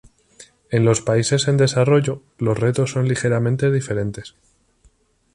En 0.71 0.83
los 0.83 0.99
países 1.01 1.47
en 1.47 1.57
desarrollo 1.57 2.23
los 2.39 2.57
retos 2.59 2.89
son 2.89 3.07
ligeramente 3.07 3.69
diferentes. 3.71 4.33